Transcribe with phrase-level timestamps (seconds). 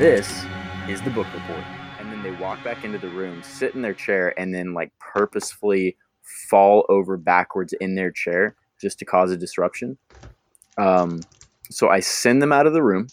[0.00, 0.46] this
[0.88, 1.62] is the book report.
[1.98, 4.90] And then they walk back into the room, sit in their chair, and then like
[4.98, 5.94] purposefully
[6.48, 9.98] fall over backwards in their chair just to cause a disruption.
[10.78, 11.20] Um,
[11.70, 13.08] so I send them out of the room,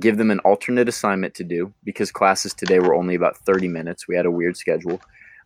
[0.00, 4.08] give them an alternate assignment to do because classes today were only about 30 minutes.
[4.08, 5.00] We had a weird schedule.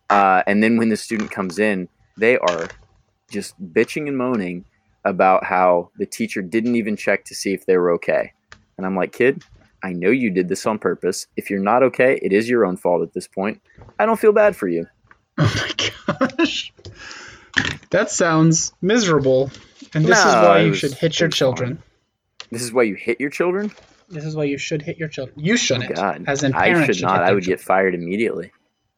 [0.09, 2.69] Uh, and then when the student comes in, they are
[3.29, 4.65] just bitching and moaning
[5.05, 8.33] about how the teacher didn't even check to see if they were okay.
[8.79, 9.43] And I'm like, kid,
[9.83, 11.27] I know you did this on purpose.
[11.37, 13.61] If you're not okay, it is your own fault at this point.
[13.99, 14.87] I don't feel bad for you.
[15.39, 15.53] Oh
[16.17, 16.73] my gosh.
[17.91, 19.51] That sounds miserable.
[19.93, 21.81] And this is why you was- should hit your children.
[22.51, 23.71] This is why you hit your children?
[24.09, 25.37] This is why you should hit your children.
[25.43, 25.91] You shouldn't.
[25.91, 26.23] Oh, God.
[26.27, 27.21] As in I parents should not.
[27.23, 28.51] I would get fired immediately.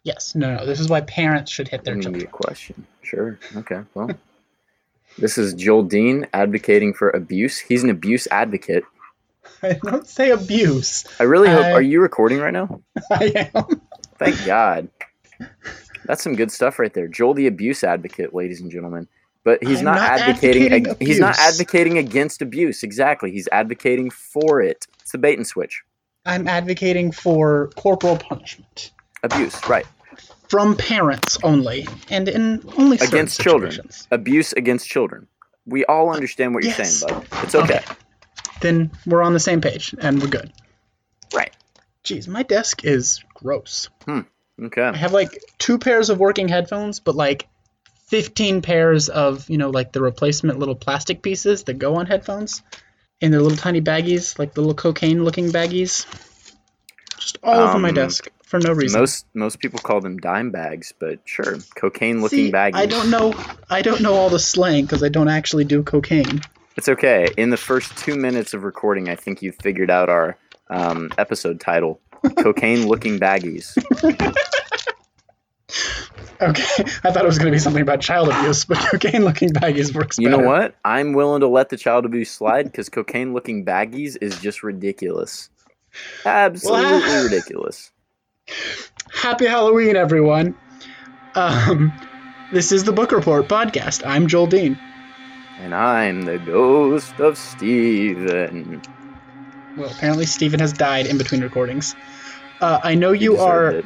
[0.03, 0.33] Yes.
[0.35, 0.65] No, no.
[0.65, 2.23] This is why parents should hit their Let children.
[2.23, 2.85] a question.
[3.01, 3.39] Sure.
[3.55, 3.81] Okay.
[3.95, 4.11] Well,
[5.17, 7.57] this is Joel Dean advocating for abuse.
[7.57, 8.83] He's an abuse advocate.
[9.63, 11.05] I don't say abuse.
[11.19, 11.65] I really hope.
[11.65, 12.81] I- Are you recording right now?
[13.11, 13.81] I am.
[14.17, 14.89] Thank God.
[16.05, 17.07] That's some good stuff right there.
[17.07, 19.07] Joel, the abuse advocate, ladies and gentlemen.
[19.43, 20.63] But he's not, not advocating.
[20.73, 22.83] advocating ag- he's not advocating against abuse.
[22.83, 23.31] Exactly.
[23.31, 24.85] He's advocating for it.
[25.01, 25.81] It's the bait and switch.
[26.25, 28.91] I'm advocating for corporal punishment
[29.23, 29.85] Abuse, right?
[30.49, 33.71] from parents only, and in only Against children.
[34.11, 35.27] Abuse against children.
[35.65, 37.25] We all understand what you're saying, bud.
[37.43, 37.83] It's okay.
[38.61, 40.51] Then we're on the same page, and we're good.
[41.33, 41.55] Right.
[42.03, 43.89] Jeez, my desk is gross.
[44.07, 44.25] I
[44.61, 44.97] Okay.
[44.97, 47.47] have like two pairs of working headphones, but like
[48.07, 52.61] 15 pairs of, you know, like the replacement little plastic pieces that go on headphones
[53.21, 56.05] in their little tiny baggies, like the little cocaine looking baggies.
[57.17, 58.99] Just all over my Um, desk for no reason.
[58.99, 62.75] Most most people call them dime bags, but sure, cocaine looking See, baggies.
[62.75, 63.33] I don't know.
[63.69, 66.41] I don't know all the slang because I don't actually do cocaine.
[66.79, 67.27] It's okay.
[67.35, 70.37] In the first two minutes of recording, I think you figured out our
[70.69, 71.99] um, episode title:
[72.37, 73.75] "Cocaine Looking Baggies."
[76.41, 76.63] Okay,
[77.03, 79.93] I thought it was going to be something about child abuse, but cocaine looking baggies
[79.93, 80.41] works You better.
[80.41, 80.73] know what?
[80.85, 85.49] I'm willing to let the child abuse slide because cocaine looking baggies is just ridiculous.
[86.25, 87.91] Absolutely Well, ridiculous.
[89.13, 90.55] Happy Halloween, everyone.
[91.35, 91.91] Um,
[92.53, 94.03] this is the Book Report podcast.
[94.07, 94.79] I'm Joel Dean.
[95.59, 98.81] And I'm the ghost of Stephen.
[99.75, 101.95] Well, apparently Stephen has died in between recordings.
[102.61, 103.71] Uh, I know you are.
[103.71, 103.85] it.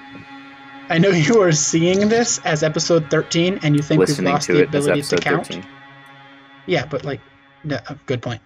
[0.89, 4.47] I know you are seeing this as episode 13, and you think listening we've lost
[4.47, 5.47] the ability to count.
[5.47, 5.66] 13.
[6.67, 7.22] Yeah, but like,
[7.63, 8.41] no, uh, good point.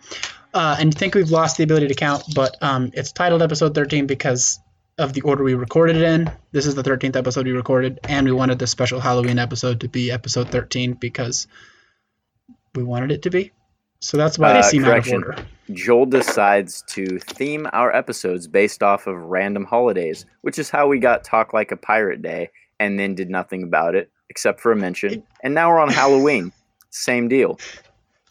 [0.54, 3.76] Uh, and you think we've lost the ability to count, but um, it's titled episode
[3.76, 4.60] 13 because
[4.98, 6.32] of the order we recorded it in.
[6.54, 9.90] This is the 13th episode we recorded, and we wanted the special Halloween episode to
[9.90, 11.48] be episode 13 because
[12.78, 13.52] we wanted it to be.
[14.00, 15.16] So that's why Uh, seem correction.
[15.18, 15.46] out of order.
[15.74, 21.00] Joel decides to theme our episodes based off of random holidays, which is how we
[21.00, 24.76] got Talk Like a Pirate Day and then did nothing about it except for a
[24.76, 25.24] mention.
[25.44, 26.52] And now we're on Halloween.
[26.92, 27.60] Same deal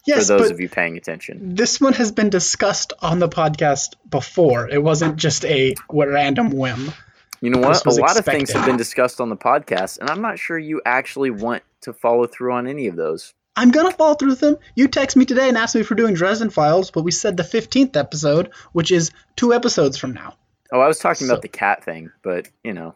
[0.07, 1.53] Yes, for those of you paying attention.
[1.55, 4.69] this one has been discussed on the podcast before.
[4.69, 6.93] It wasn't just a random whim.
[7.41, 7.85] You know what?
[7.85, 10.81] A lot of things have been discussed on the podcast, and I'm not sure you
[10.85, 13.33] actually want to follow through on any of those.
[13.57, 14.57] I'm gonna follow through with them.
[14.75, 17.35] You text me today and asked me if we're doing Dresden Files, but we said
[17.35, 20.35] the 15th episode, which is two episodes from now.
[20.71, 22.95] Oh, I was talking So- about the cat thing, but you know,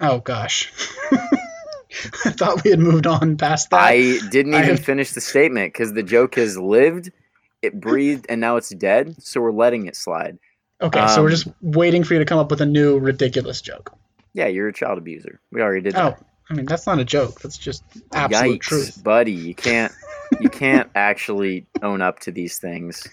[0.00, 0.72] Oh gosh.
[1.12, 3.80] I thought we had moved on past that.
[3.80, 7.10] I didn't even have- finish the statement because the joke has lived,
[7.62, 9.16] it breathed, and now it's dead.
[9.22, 10.38] So we're letting it slide.
[10.80, 13.60] okay, so we're um, just waiting for you to come up with a new ridiculous
[13.60, 13.92] joke.
[14.34, 15.40] Yeah, you're a child abuser.
[15.50, 16.24] We already did Oh, that.
[16.50, 17.40] I mean that's not a joke.
[17.40, 19.04] That's just absolute Yikes, truth.
[19.04, 19.32] buddy!
[19.32, 19.92] You can't,
[20.40, 23.06] you can't actually own up to these things.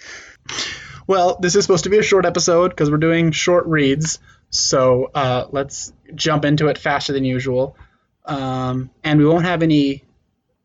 [1.07, 4.19] Well, this is supposed to be a short episode because we're doing short reads.
[4.50, 7.78] So uh, let's jump into it faster than usual.
[8.25, 10.04] Um, and we won't have any.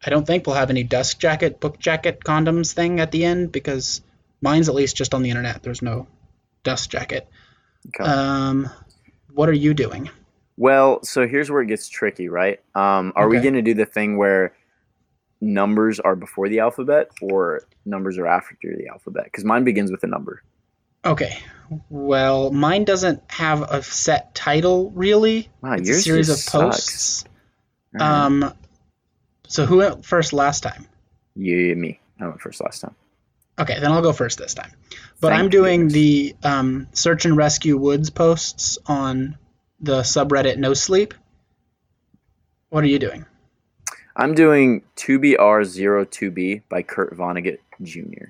[0.05, 3.53] I don't think we'll have any dust jacket, book jacket, condoms thing at the end
[3.53, 4.00] because
[4.41, 5.62] mine's at least just on the internet.
[5.62, 6.06] There's no
[6.62, 7.29] dust jacket.
[7.89, 8.09] Okay.
[8.09, 8.71] Um,
[9.35, 10.09] what are you doing?
[10.61, 12.61] Well, so here's where it gets tricky, right?
[12.75, 14.55] Um, are we going to do the thing where
[15.41, 19.25] numbers are before the alphabet or numbers are after the alphabet?
[19.25, 20.43] Because mine begins with a number.
[21.03, 21.39] Okay.
[21.89, 25.49] Well, mine doesn't have a set title really.
[25.62, 26.53] Wow, it's a series of sucks.
[26.53, 27.25] posts.
[27.95, 28.03] Right.
[28.03, 28.53] Um,
[29.47, 30.87] so who went first last time?
[31.37, 32.01] you, me.
[32.21, 32.95] I went first last time.
[33.59, 34.73] Okay, then I'll go first this time.
[35.23, 35.95] But Thank I'm doing goodness.
[35.95, 39.39] the um, search and rescue woods posts on
[39.81, 41.15] the subreddit No Sleep.
[42.69, 43.27] What are you doing?
[44.17, 48.27] I'm doing 2BR02B by Kurt Vonnegut Jr.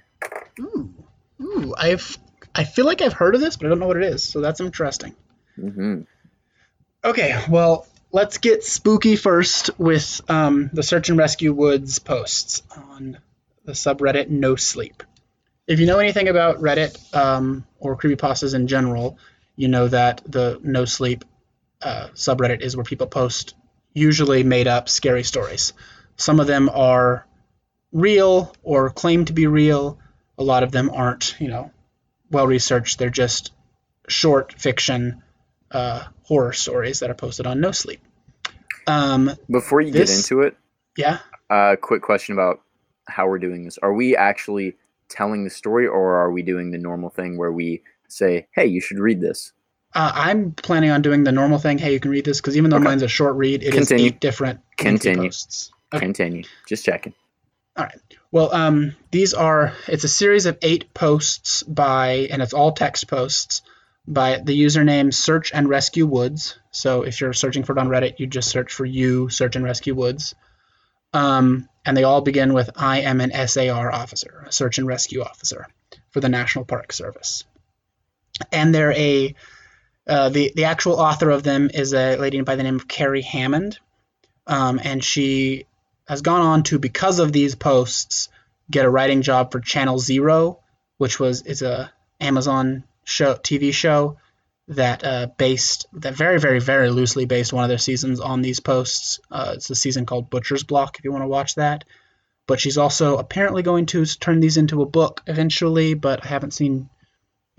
[0.60, 0.94] Ooh,
[1.40, 2.16] ooh, I've
[2.54, 4.22] I feel like I've heard of this, but I don't know what it is.
[4.22, 5.14] So that's interesting.
[5.56, 6.02] hmm
[7.02, 13.18] Okay, well, let's get spooky first with um, the search and rescue woods posts on
[13.64, 15.02] the subreddit No Sleep.
[15.66, 19.18] If you know anything about Reddit um, or creepypastas in general,
[19.56, 21.24] you know that the No Sleep
[21.82, 23.54] uh, subreddit is where people post
[23.92, 25.72] usually made up scary stories.
[26.16, 27.26] Some of them are
[27.92, 29.98] real or claim to be real.
[30.38, 31.70] A lot of them aren't, you know,
[32.30, 32.98] well researched.
[32.98, 33.52] They're just
[34.08, 35.22] short fiction
[35.70, 38.00] uh, horror stories that are posted on No Sleep.
[38.86, 40.56] Um, Before you This- get into it,
[40.96, 41.18] yeah,
[41.48, 42.60] uh, quick question about
[43.06, 43.78] how we're doing this.
[43.78, 44.76] Are we actually
[45.08, 48.80] telling the story, or are we doing the normal thing where we say, "Hey, you
[48.80, 49.52] should read this"?
[49.94, 51.78] Uh, I'm planning on doing the normal thing.
[51.78, 52.84] Hey, you can read this because even though Okay.
[52.84, 54.06] mine's a short read, it is Continue.
[54.06, 55.24] eight different Continue.
[55.28, 55.72] posts.
[55.92, 56.04] Okay.
[56.06, 56.44] Continue.
[56.68, 57.14] Just checking.
[57.76, 57.98] All right.
[58.30, 63.08] Well, um, these are it's a series of eight posts by, and it's all text
[63.08, 63.62] posts
[64.06, 66.58] by the username Search and Rescue Woods.
[66.70, 69.64] So if you're searching for it on Reddit, you just search for you Search and
[69.64, 70.34] Rescue Woods.
[71.12, 75.22] Um, and they all begin with I am an SAR officer, a search and rescue
[75.22, 75.66] officer
[76.10, 77.44] for the National Park Service.
[78.52, 79.34] And they're a
[80.10, 83.22] uh, the the actual author of them is a lady by the name of Kerry
[83.22, 83.78] Hammond,
[84.46, 85.66] um, and she
[86.08, 88.28] has gone on to because of these posts
[88.68, 90.58] get a writing job for Channel Zero,
[90.98, 94.18] which was is a Amazon show TV show
[94.66, 98.58] that uh, based that very very very loosely based one of their seasons on these
[98.58, 99.20] posts.
[99.30, 101.84] Uh, it's a season called Butcher's Block if you want to watch that.
[102.48, 106.52] But she's also apparently going to turn these into a book eventually, but I haven't
[106.52, 106.90] seen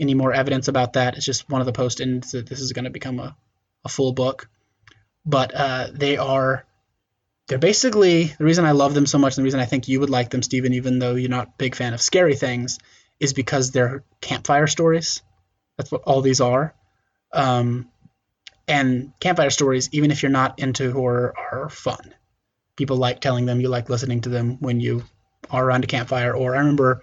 [0.02, 1.16] any more evidence about that.
[1.16, 3.38] It's just one of the posts and that this is going to become a,
[3.86, 4.50] a full book.
[5.24, 6.66] But uh, they are
[7.48, 10.00] they're basically the reason I love them so much, and the reason I think you
[10.00, 12.80] would like them, Stephen, even though you're not a big fan of scary things,
[13.20, 15.22] is because they're campfire stories.
[15.78, 16.74] That's what all these are.
[17.32, 17.90] Um,
[18.68, 22.16] and campfire stories, even if you're not into horror, are fun.
[22.76, 23.62] People like telling them.
[23.62, 25.04] You like listening to them when you
[25.50, 26.34] are around a campfire.
[26.34, 27.02] Or I remember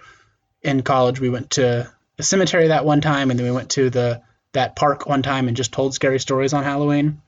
[0.62, 3.88] in college we went to the cemetery that one time, and then we went to
[3.88, 4.20] the
[4.52, 7.22] that park one time and just told scary stories on Halloween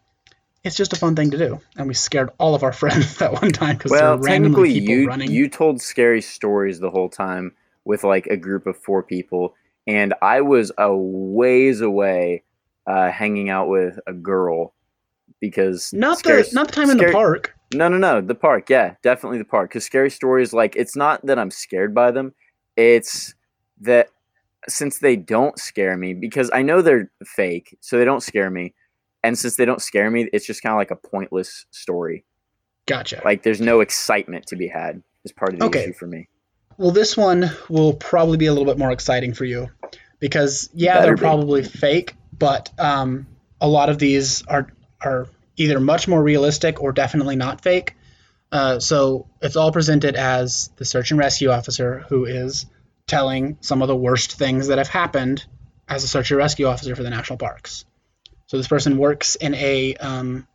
[0.64, 1.60] it's just a fun thing to do.
[1.76, 4.68] And we scared all of our friends that one time because there Well, were randomly
[4.68, 5.30] technically, people you running.
[5.30, 7.52] you told scary stories the whole time
[7.84, 9.54] with like a group of four people,
[9.86, 12.44] and I was a ways away,
[12.86, 14.74] uh, hanging out with a girl
[15.40, 17.54] because not scary- the not the time in the park.
[17.72, 18.20] No, no, no.
[18.20, 19.70] The park, yeah, definitely the park.
[19.70, 22.34] Because scary stories, like, it's not that I'm scared by them.
[22.76, 23.34] It's
[23.82, 24.08] that
[24.68, 28.74] since they don't scare me, because I know they're fake, so they don't scare me.
[29.22, 32.24] And since they don't scare me, it's just kind of like a pointless story.
[32.86, 33.20] Gotcha.
[33.24, 35.02] Like, there's no excitement to be had.
[35.24, 35.82] Is part of the Okay.
[35.84, 36.28] issue for me.
[36.78, 39.68] Well, this one will probably be a little bit more exciting for you
[40.18, 41.20] because yeah, Better they're be.
[41.20, 43.26] probably fake, but um,
[43.60, 44.68] a lot of these are
[45.02, 47.96] are either much more realistic or definitely not fake.
[48.50, 52.64] Uh, so it's all presented as the search and rescue officer who is
[53.10, 55.44] telling some of the worst things that have happened
[55.88, 57.84] as a search and rescue officer for the national parks.
[58.46, 60.46] So this person works in a um,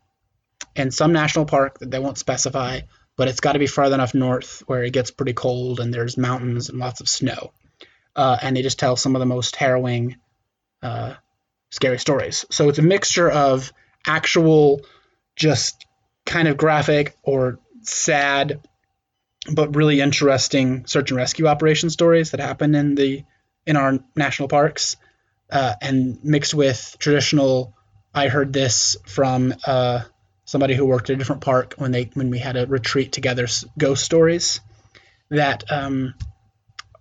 [0.76, 2.82] in some national park that they won't specify,
[3.18, 6.18] but it's got to be far enough north where it gets pretty cold and there's
[6.18, 7.52] mountains and lots of snow.
[8.16, 10.16] Uh, and they just tell some of the most harrowing,
[10.82, 11.14] uh,
[11.72, 12.46] scary stories.
[12.50, 13.74] So it's a mixture of
[14.08, 14.82] actual,
[15.36, 15.86] just
[16.26, 18.62] kind of graphic or sad,
[19.52, 23.24] but really interesting search and rescue operation stories that happen in the
[23.66, 24.96] in our national parks,
[25.52, 27.74] uh, and mixed with traditional.
[28.14, 30.04] I heard this from uh,
[30.46, 33.48] somebody who worked at a different park when they when we had a retreat together,
[33.78, 34.62] ghost stories
[35.30, 36.14] that um,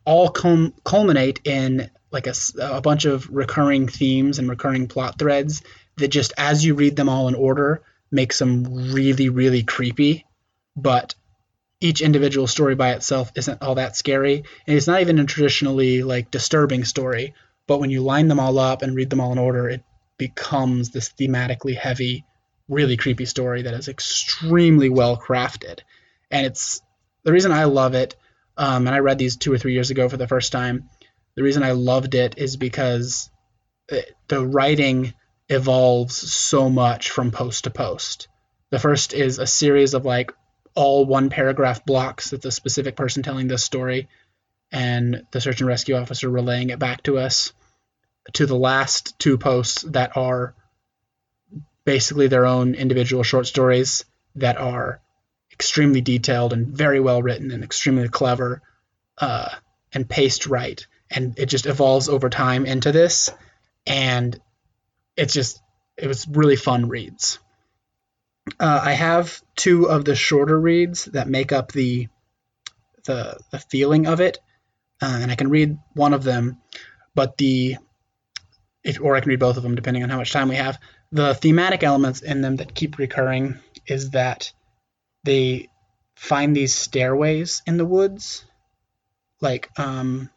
[0.04, 5.62] all cum- culminate in like a, a bunch of recurring themes and recurring plot threads
[5.96, 10.24] that just as you read them all in order makes them really really creepy
[10.76, 11.14] but
[11.84, 14.44] each individual story by itself isn't all that scary.
[14.66, 17.34] And it's not even a traditionally like disturbing story.
[17.66, 19.82] But when you line them all up and read them all in order it
[20.16, 22.24] becomes this thematically heavy
[22.68, 25.80] really creepy story that is extremely well crafted.
[26.30, 26.80] And it's
[27.24, 28.16] the reason i love it
[28.56, 30.88] um, and i read these two or three years ago for the first time
[31.36, 33.30] the reason i loved it is because
[33.88, 35.14] it, the writing
[35.48, 38.28] evolves so much from post to post.
[38.70, 40.32] The first is a series of like
[40.75, 44.09] all one paragraph blocks that's the specific person telling this story
[44.73, 47.52] and the search and rescue officer relaying it back to us
[48.33, 50.54] to the last two posts that are
[51.85, 54.04] basically their own individual short stories
[54.37, 55.00] that are
[55.52, 58.62] extremely detailed and very well written and extremely clever
[59.19, 59.50] uh,
[59.93, 63.31] and paced right and it just evolves over time into this,
[63.87, 64.38] and
[65.16, 65.61] it's just
[65.97, 67.38] it was really fun reads.
[68.60, 72.08] Uh, I have two of the shorter reads that make up the
[73.04, 74.38] the the feeling of it,
[75.02, 76.60] uh, and I can read one of them,
[77.14, 77.76] but the
[78.82, 80.78] if, or I can read both of them depending on how much time we have.
[81.10, 84.52] The thematic elements in them that keep recurring is that
[85.24, 85.68] they
[86.16, 88.44] find these stairways in the woods,
[89.40, 90.30] like um,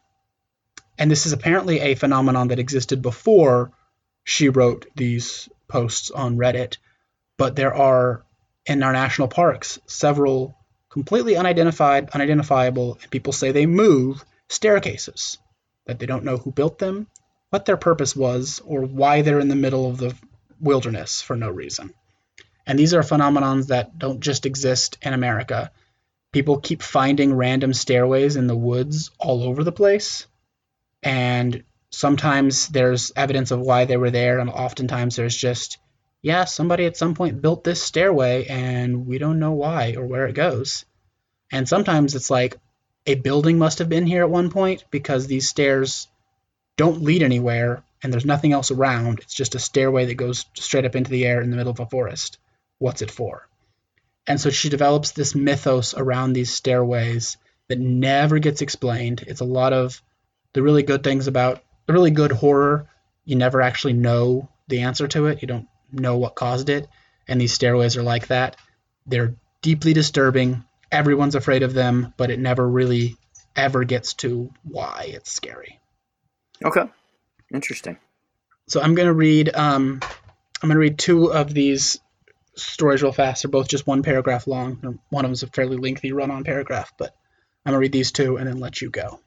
[0.98, 3.70] and this is apparently a phenomenon that existed before
[4.24, 6.78] she wrote these posts on Reddit,
[7.38, 8.24] but there are
[8.66, 10.54] in our national parks several
[10.90, 15.38] completely unidentified, unidentifiable, and people say they move staircases
[15.86, 17.06] that they don't know who built them,
[17.50, 20.14] what their purpose was, or why they're in the middle of the
[20.60, 21.94] wilderness for no reason.
[22.66, 25.70] And these are phenomenons that don't just exist in America.
[26.32, 30.26] People keep finding random stairways in the woods all over the place.
[31.02, 35.78] And sometimes there's evidence of why they were there, and oftentimes there's just,
[36.22, 40.26] yeah, somebody at some point built this stairway and we don't know why or where
[40.26, 40.84] it goes.
[41.50, 42.56] And sometimes it's like
[43.06, 46.08] a building must have been here at one point because these stairs
[46.76, 49.20] don't lead anywhere and there's nothing else around.
[49.20, 51.80] It's just a stairway that goes straight up into the air in the middle of
[51.80, 52.38] a forest
[52.78, 53.46] what's it for?
[54.26, 57.36] And so she develops this mythos around these stairways
[57.68, 59.24] that never gets explained.
[59.26, 60.02] It's a lot of
[60.52, 62.88] the really good things about the really good horror.
[63.24, 65.42] You never actually know the answer to it.
[65.42, 66.88] You don't know what caused it.
[67.26, 68.56] And these stairways are like that.
[69.06, 70.64] They're deeply disturbing.
[70.90, 73.16] Everyone's afraid of them, but it never really
[73.54, 75.78] ever gets to why it's scary.
[76.64, 76.84] Okay.
[77.52, 77.98] Interesting.
[78.68, 80.00] So I'm gonna read um,
[80.62, 81.98] I'm gonna read two of these
[82.54, 83.42] stories real fast.
[83.42, 85.00] They're both just one paragraph long.
[85.10, 87.14] One of them is a fairly lengthy run-on paragraph, but
[87.64, 89.20] I'm gonna read these two and then let you go.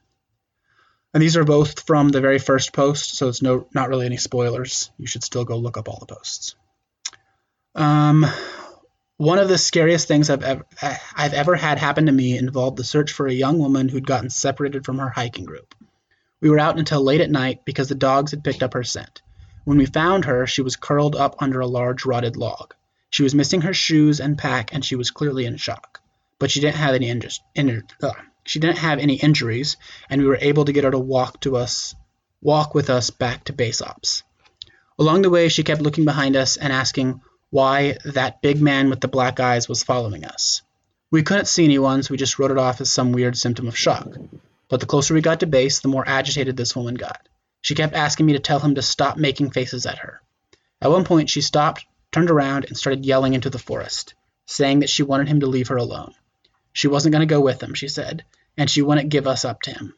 [1.13, 4.18] And these are both from the very first post, so it's no not really any
[4.18, 4.91] spoilers.
[4.98, 6.56] You should still go look up all the posts.
[7.75, 8.25] Um,
[9.18, 12.84] one of the scariest things I've ever I've ever had happen to me involved the
[12.84, 15.75] search for a young woman who'd gotten separated from her hiking group.
[16.39, 19.22] We were out until late at night because the dogs had picked up her scent.
[19.63, 22.74] When we found her, she was curled up under a large rotted log.
[23.12, 26.01] She was missing her shoes and pack, and she was clearly in shock.
[26.39, 27.41] But she didn't have any injuries.
[28.01, 28.13] uh,
[28.45, 29.77] she didn't have any injuries,
[30.10, 31.95] and we were able to get her to walk to us,
[32.41, 34.24] walk with us back to base ops.
[34.98, 39.01] Along the way, she kept looking behind us and asking why that big man with
[39.01, 40.62] the black eyes was following us.
[41.12, 43.77] We couldn't see anyone, so we just wrote it off as some weird symptom of
[43.77, 44.07] shock.
[44.69, 47.27] But the closer we got to base, the more agitated this woman got.
[47.62, 50.21] She kept asking me to tell him to stop making faces at her.
[50.81, 54.13] At one point, she stopped, turned around and started yelling into the forest,
[54.45, 56.13] saying that she wanted him to leave her alone.
[56.73, 58.23] She wasn't going to go with him, she said,
[58.57, 59.93] and she wouldn't give us up to him.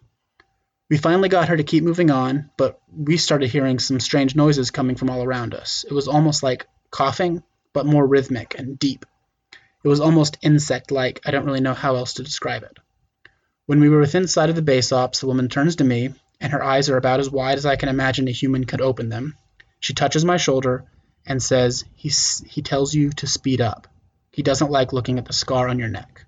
[0.90, 4.72] We finally got her to keep moving on, but we started hearing some strange noises
[4.72, 5.86] coming from all around us.
[5.90, 7.42] It was almost like coughing,
[7.74, 9.06] but more rhythmic and deep.
[9.84, 11.22] It was almost insect like.
[11.26, 12.78] I don't really know how else to describe it.
[13.66, 16.52] When we were within sight of the base ops, the woman turns to me, and
[16.52, 19.36] her eyes are about as wide as I can imagine a human could open them.
[19.80, 20.86] She touches my shoulder
[21.26, 22.12] and says he,
[22.48, 23.88] he tells you to speed up.
[24.32, 26.26] He doesn't like looking at the scar on your neck.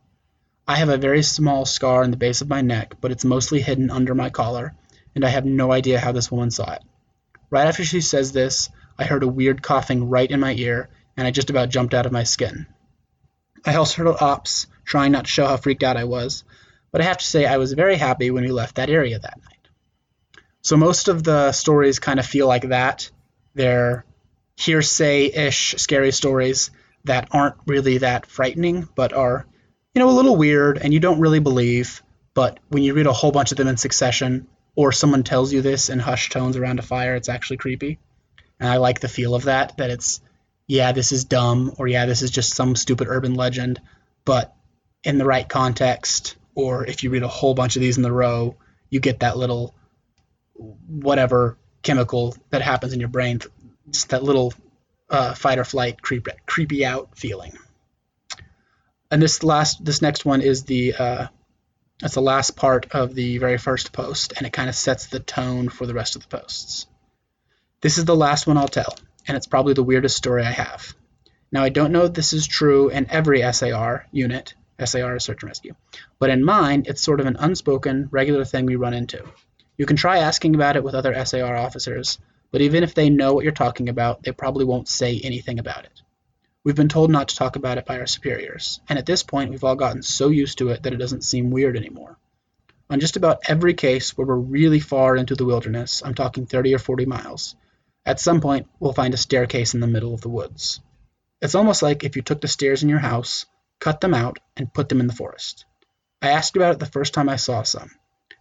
[0.67, 3.62] I have a very small scar in the base of my neck, but it's mostly
[3.62, 4.74] hidden under my collar,
[5.13, 6.81] and I have no idea how this woman saw it.
[7.51, 11.27] Right after she says this, I heard a weird coughing right in my ear, and
[11.27, 12.65] I just about jumped out of my skin.
[13.63, 16.43] I also heard ops trying not to show how freaked out I was,
[16.91, 19.38] but I have to say I was very happy when we left that area that
[19.43, 19.69] night.
[20.62, 23.12] So most of the stories kind of feel like that.
[23.53, 24.03] They're
[24.57, 26.72] hearsay-ish scary stories
[27.03, 29.45] that aren't really that frightening, but are,
[29.95, 32.03] you know, a little weird and you don't really believe.
[32.33, 35.61] But when you read a whole bunch of them in succession, or someone tells you
[35.61, 37.97] this in hushed tones around a fire, it's actually creepy.
[38.59, 40.19] And I like the feel of that, that it's,
[40.67, 43.79] yeah, this is dumb, or yeah, this is just some stupid urban legend,
[44.25, 44.53] but
[45.03, 48.11] in the right context, or if you read a whole bunch of these in the
[48.11, 48.57] row,
[48.89, 49.73] you get that little
[50.53, 53.39] whatever chemical that happens in your brain
[53.91, 54.53] just that little
[55.09, 57.57] uh, fight or flight creep, creepy out feeling.
[59.12, 61.27] And this last, this next one is the, uh,
[62.00, 65.19] that's the last part of the very first post, and it kind of sets the
[65.19, 66.88] tone for the rest of the posts.
[67.81, 68.97] This is the last one I'll tell,
[69.27, 70.93] and it's probably the weirdest story I have.
[71.51, 75.43] Now, I don't know if this is true in every SAR unit, SAR is search
[75.43, 75.75] and rescue,
[76.19, 79.24] but in mine, it's sort of an unspoken, regular thing we run into.
[79.77, 82.17] You can try asking about it with other SAR officers,
[82.51, 85.85] but even if they know what you're talking about, they probably won't say anything about
[85.85, 86.01] it.
[86.65, 89.51] We've been told not to talk about it by our superiors, and at this point
[89.51, 92.17] we've all gotten so used to it that it doesn't seem weird anymore.
[92.89, 96.74] on just about every case where we're really far into the wilderness, I'm talking 30
[96.74, 97.55] or 40 miles,
[98.03, 100.79] at some point we'll find a staircase in the middle of the woods.
[101.39, 103.45] It's almost like if you took the stairs in your house,
[103.79, 105.65] cut them out, and put them in the forest.
[106.19, 107.91] I asked about it the first time I saw some,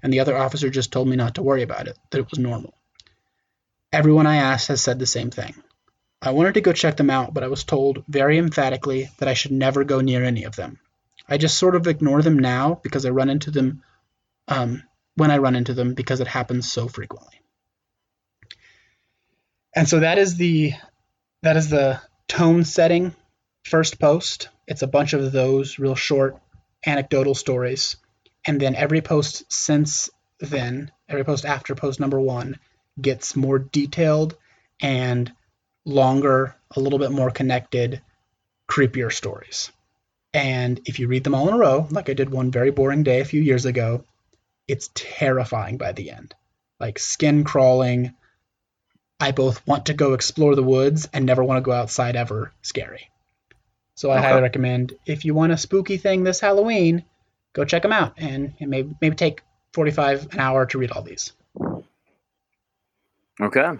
[0.03, 2.39] and the other officer just told me not to worry about it, that it was
[2.39, 2.73] normal.
[3.93, 5.63] Everyone I asked has said the same thing.
[6.25, 9.35] I wanted to go check them out, but I was told very emphatically that I
[9.35, 10.81] should never go near any of them.
[11.29, 13.83] I just sort of ignore them now because I run into them
[14.49, 14.83] um,
[15.17, 17.41] when I run into them because it happens so frequently.
[19.77, 20.73] And so that is the
[21.43, 23.15] that is the tone setting
[23.65, 24.49] first post.
[24.67, 26.39] It's a bunch of those real short
[26.87, 27.97] anecdotal stories.
[28.47, 32.59] And then every post since then, every post after post number one,
[33.01, 34.37] gets more detailed
[34.81, 35.31] and
[35.85, 38.01] longer, a little bit more connected,
[38.69, 39.71] creepier stories.
[40.33, 43.03] And if you read them all in a row, like I did one very boring
[43.05, 44.05] day a few years ago,
[44.67, 46.35] it's terrifying by the end.
[46.81, 48.15] Like skin crawling.
[49.21, 52.53] I both want to go explore the woods and never want to go outside ever.
[52.63, 53.11] Scary.
[53.95, 54.29] So I Okay.
[54.29, 57.05] highly recommend if you want a spooky thing this Halloween,
[57.53, 61.03] go check them out and, and maybe maybe take 45 an hour to read all
[61.03, 61.33] these.
[63.41, 63.79] Okay.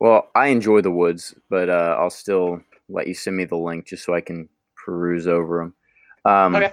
[0.00, 3.86] Well, I enjoy the woods, but uh, I'll still let you send me the link
[3.86, 5.58] just so I can peruse over
[6.24, 6.32] them.
[6.32, 6.72] Um, Okay.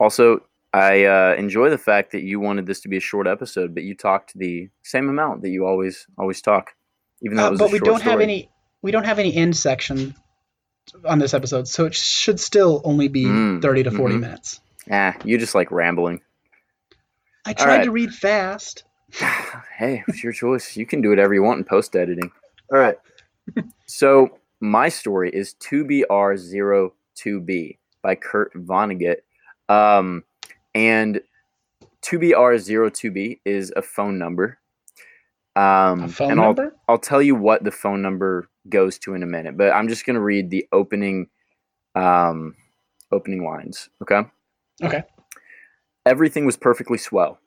[0.00, 3.74] Also, I uh, enjoy the fact that you wanted this to be a short episode,
[3.74, 6.74] but you talked the same amount that you always always talk,
[7.22, 8.50] even though it Uh, was but a we don't have any
[8.82, 10.14] we don't have any end section
[11.04, 14.20] on this episode, so it should still only be Mm, 30 to 40 mhm.
[14.20, 14.60] minutes.
[14.90, 16.20] Ah, you just like rambling.
[17.44, 17.84] I tried right.
[17.84, 18.84] to read fast.
[19.78, 20.76] hey, it's your choice.
[20.76, 22.30] You can do whatever you want in post editing.
[22.72, 22.96] All right.
[23.86, 29.18] so my story is 2BR02B by Kurt Vonnegut.
[29.68, 30.24] Um,
[30.74, 31.20] and
[32.02, 34.58] 2BR02B is a phone number.
[35.56, 36.76] Um, A phone and I'll, number?
[36.88, 40.06] I'll tell you what the phone number goes to in a minute, but I'm just
[40.06, 41.28] going to read the opening
[41.94, 42.54] um,
[43.10, 43.88] opening lines.
[44.02, 44.22] Okay.
[44.82, 45.02] Okay.
[46.06, 47.40] Everything was perfectly swell.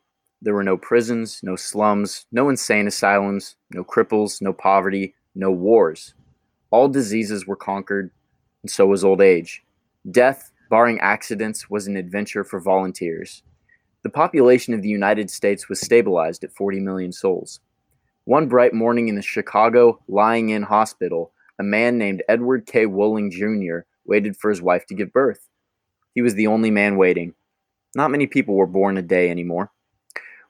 [0.43, 6.15] There were no prisons, no slums, no insane asylums, no cripples, no poverty, no wars.
[6.71, 8.11] All diseases were conquered,
[8.63, 9.63] and so was old age.
[10.09, 13.43] Death, barring accidents, was an adventure for volunteers.
[14.03, 17.59] The population of the United States was stabilized at 40 million souls.
[18.25, 22.87] One bright morning in the Chicago Lying In Hospital, a man named Edward K.
[22.87, 23.85] Wehling Jr.
[24.05, 25.47] waited for his wife to give birth.
[26.15, 27.35] He was the only man waiting.
[27.95, 29.71] Not many people were born a day anymore.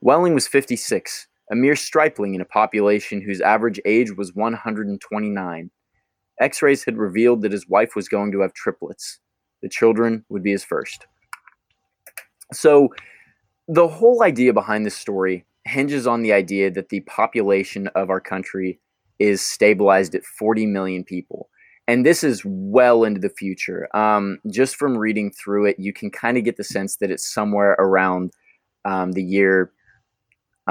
[0.03, 5.71] Wehling was 56, a mere stripling in a population whose average age was 129.
[6.39, 9.19] X rays had revealed that his wife was going to have triplets.
[9.61, 11.05] The children would be his first.
[12.51, 12.89] So,
[13.67, 18.19] the whole idea behind this story hinges on the idea that the population of our
[18.19, 18.79] country
[19.19, 21.47] is stabilized at 40 million people.
[21.87, 23.87] And this is well into the future.
[23.95, 27.31] Um, just from reading through it, you can kind of get the sense that it's
[27.31, 28.31] somewhere around
[28.83, 29.71] um, the year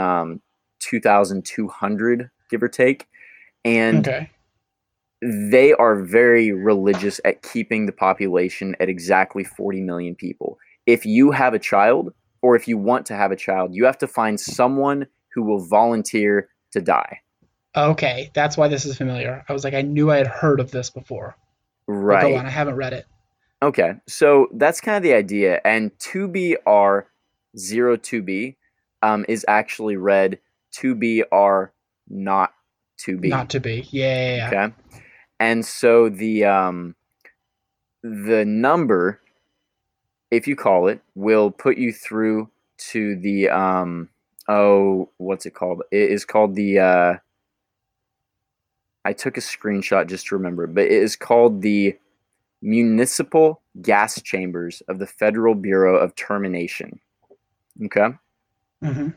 [0.01, 0.41] um,
[0.81, 3.07] 2200, give or take.
[3.65, 4.31] And Okay.
[5.23, 10.59] they are very religious at keeping the population at exactly 40 million people.
[10.87, 13.99] If you have a child, or if you want to have a child, you have
[13.99, 17.21] to find someone who will volunteer to die.
[17.77, 18.31] Okay.
[18.35, 19.45] That's why this is familiar.
[19.49, 21.37] I was like, I knew I had heard of this before.
[21.87, 22.23] But Right.
[22.23, 22.47] Go on.
[22.47, 23.05] I haven't read it.
[23.63, 25.61] Okay, so that's kind of the idea.
[25.67, 28.57] And 2BR02B
[29.03, 30.39] um, is actually read
[30.73, 31.71] 2BR
[32.09, 32.53] not
[32.99, 33.29] 2B.
[33.29, 33.87] Not to be.
[33.91, 34.07] Yeah.
[34.07, 34.47] yeah, yeah.
[34.49, 34.75] Okay.
[35.39, 36.95] And so the um,
[38.03, 39.21] the number,
[40.31, 42.51] if you call it, will put you through
[42.91, 44.11] to the um,
[44.49, 45.83] oh, what's it called?
[45.91, 46.79] It is called the.
[46.79, 47.15] Uh,
[49.05, 51.97] I took a screenshot just to remember, but it is called the
[52.61, 57.01] Municipal Gas Chambers of the Federal Bureau of Termination.
[57.87, 58.09] Okay.
[58.83, 59.09] Hmm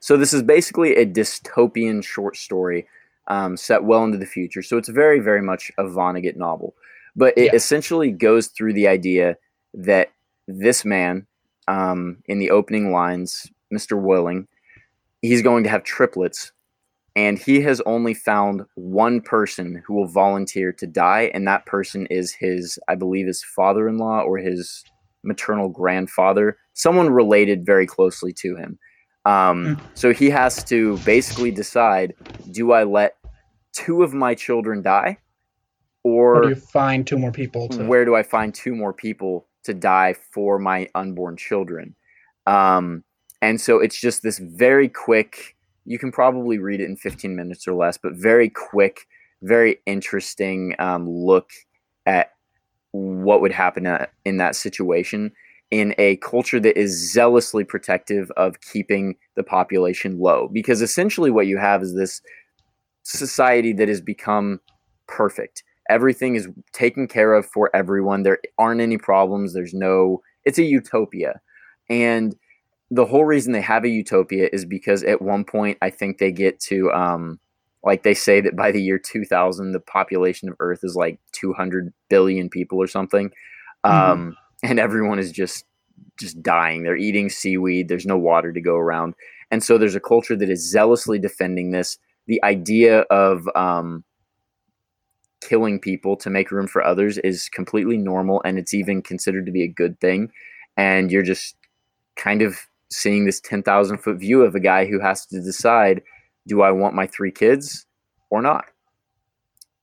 [0.00, 2.86] So this is basically a dystopian short story
[3.28, 4.62] um, set well into the future.
[4.62, 6.74] So it's very, very much a Vonnegut novel,
[7.16, 7.54] but it Yeah.
[7.54, 9.36] essentially goes through the idea
[9.74, 10.12] that
[10.46, 11.26] this man,
[11.66, 14.00] um, in the opening lines, Mr.
[14.00, 14.46] Wehling,
[15.22, 16.52] he's going to have triplets,
[17.16, 22.06] and he has only found one person who will volunteer to die, and that person
[22.06, 24.84] is his, I believe, his father-in-law or his
[25.24, 28.78] maternal grandfather, someone related very closely to him.
[29.26, 29.80] Um, Mm.
[29.94, 32.14] So he has to basically decide:
[32.50, 33.16] Do I let
[33.72, 35.18] two of my children die,
[36.04, 37.84] Or or do you find two more people to?
[37.86, 41.94] where do I find two more people to die for my unborn children?
[42.46, 43.04] Um,
[43.42, 47.68] And so it's just this very quick, you can probably read it in 15 minutes
[47.68, 49.06] or less, but very quick,
[49.42, 51.50] very interesting um, look
[52.06, 52.32] at
[52.92, 55.32] what would happen uh, in that situation
[55.70, 60.48] in a culture that is zealously protective of keeping the population low.
[60.52, 62.22] Because essentially, what you have is this
[63.02, 64.60] society that has become
[65.06, 65.62] perfect.
[65.88, 68.22] Everything is taken care of for everyone.
[68.22, 69.54] There aren't any problems.
[69.54, 71.40] There's no, it's a utopia.
[71.88, 72.34] And
[72.90, 76.32] the whole reason they have a utopia is because at one point, I think they
[76.32, 77.38] get to, um,
[77.84, 81.92] like they say that by the year 2000, the population of Earth is like 200
[82.08, 83.30] billion people or something.
[83.84, 84.10] Mm-hmm.
[84.10, 85.64] Um, and everyone is just
[86.18, 86.82] just dying.
[86.82, 87.88] They're eating seaweed.
[87.88, 89.14] There's no water to go around,
[89.50, 91.98] and so there's a culture that is zealously defending this.
[92.26, 94.04] The idea of um,
[95.40, 99.52] killing people to make room for others is completely normal, and it's even considered to
[99.52, 100.30] be a good thing.
[100.76, 101.56] And you're just
[102.16, 102.58] kind of
[102.90, 106.02] seeing this ten thousand foot view of a guy who has to decide:
[106.46, 107.86] Do I want my three kids
[108.30, 108.66] or not?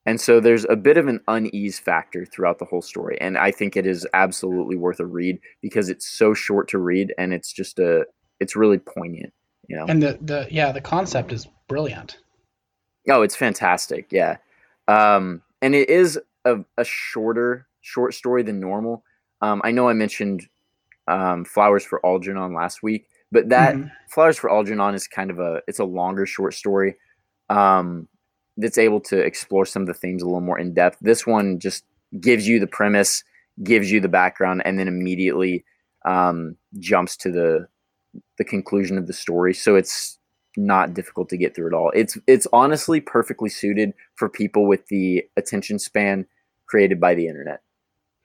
[0.06, 3.18] And so there's a bit of an unease factor throughout the whole story.
[3.22, 7.14] And I think it is absolutely worth a read because it's so short to read
[7.18, 8.06] and it's just a
[8.40, 9.34] it's really poignant,
[9.68, 9.86] you know.
[9.88, 12.20] And the the yeah, the concept is brilliant.
[13.10, 14.08] Oh, it's fantastic.
[14.12, 14.38] Yeah.
[14.88, 19.04] Um and it is a, a shorter short story than normal.
[19.42, 20.48] Um I know I mentioned
[21.08, 23.88] um Flowers for Algernon last week, but that mm-hmm.
[24.10, 26.96] Flowers for Algernon is kind of a it's a longer short story.
[27.50, 28.10] Um
[28.58, 30.98] that's able to explore some of the themes a little more in depth.
[31.02, 31.84] This one just
[32.20, 33.24] gives you the premise,
[33.64, 35.66] gives you the background, and then immediately
[36.06, 37.68] um, jumps to the
[38.38, 39.54] the conclusion of the story.
[39.54, 40.20] So it's
[40.56, 41.92] not difficult to get through at all.
[41.96, 46.26] It's it's honestly perfectly suited for people with the attention span
[46.68, 47.62] created by the internet.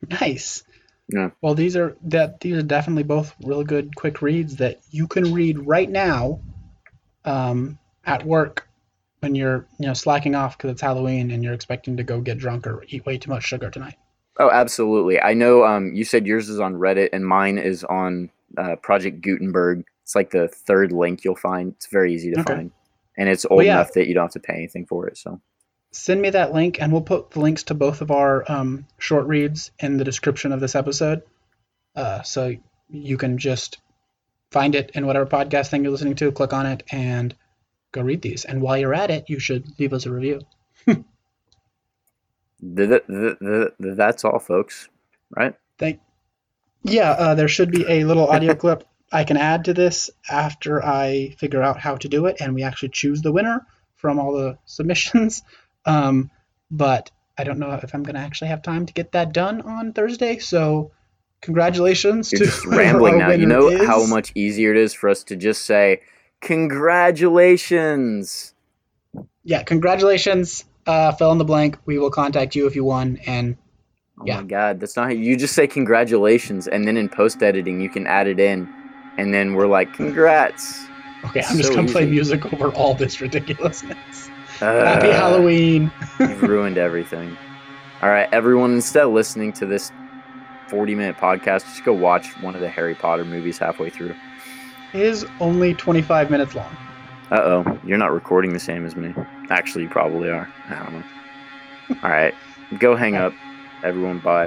[0.09, 0.63] Nice.
[1.09, 1.31] Yeah.
[1.41, 5.33] Well, these are that these are definitely both really good quick reads that you can
[5.33, 6.41] read right now
[7.25, 8.68] um, at work
[9.21, 12.39] when you're you know slacking off because it's Halloween and you're expecting to go get
[12.39, 13.97] drunk or eat way too much sugar tonight.
[14.39, 15.21] Oh, absolutely.
[15.21, 15.65] I know.
[15.65, 19.85] Um, you said yours is on Reddit and mine is on uh, Project Gutenberg.
[20.03, 21.73] It's like the third link you'll find.
[21.73, 22.55] It's very easy to okay.
[22.55, 22.71] find,
[23.17, 23.75] and it's old well, yeah.
[23.75, 25.19] enough that you don't have to pay anything for it.
[25.19, 25.41] So
[25.91, 29.27] send me that link, and we'll put the links to both of our um, short
[29.27, 31.23] reads in the description of this episode,
[31.95, 32.55] uh, so
[32.89, 33.79] you can just
[34.51, 36.33] find it in whatever podcast thing you're listening to.
[36.33, 37.35] Click on it and
[37.93, 38.45] go read these.
[38.45, 40.41] And while you're at it, you should leave us a review.
[40.87, 40.97] the,
[42.61, 44.89] the, the, that's all, folks.
[45.37, 45.55] Right?
[45.79, 46.01] Thank.
[46.83, 50.85] Yeah, uh, there should be a little audio clip I can add to this after
[50.85, 54.33] I figure out how to do it, and we actually choose the winner from all
[54.33, 55.43] the submissions.
[55.87, 56.31] Um,
[56.71, 59.63] but I don't know if I'm going to actually have time to get that done
[59.63, 60.37] on Thursday.
[60.39, 60.91] So
[61.41, 63.31] congratulations You're to just rambling now.
[63.31, 63.87] You know is.
[63.87, 66.03] how much easier it is for us to just say
[66.41, 68.55] Congratulations.
[69.45, 70.65] Yeah, congratulations.
[70.87, 71.79] Uh, fill in the blank.
[71.87, 73.19] We will contact you if you won.
[73.27, 73.57] And
[74.25, 74.39] yeah.
[74.39, 77.81] Oh my god, that's not how you just say congratulations, and then in post editing
[77.81, 78.69] you can add it in,
[79.17, 80.87] and then we're like, congrats.
[81.25, 81.93] Okay, I'm so just gonna easy.
[81.93, 84.29] play music over all this ridiculousness.
[84.61, 85.91] Uh, Happy Halloween.
[86.19, 87.37] you've ruined everything.
[88.03, 89.93] All right, everyone, instead of listening to this
[90.69, 94.15] 40 minute podcast, just go watch one of the Harry Potter movies halfway through
[94.93, 96.77] is only 25 minutes long.
[97.31, 99.15] Uh oh, you're not recording the same as me.
[99.51, 100.49] Actually, you probably are.
[100.69, 101.05] I don't know.
[102.03, 102.35] All right,
[102.79, 103.33] go hang up.
[103.83, 104.47] Everyone, bye.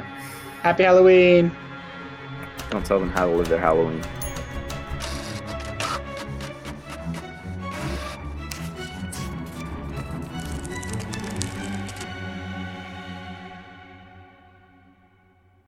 [0.62, 1.52] Happy Halloween.
[2.70, 4.02] Don't tell them how to live their Halloween.